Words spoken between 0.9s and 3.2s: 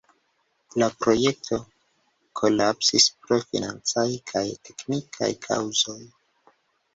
projekto kolapsis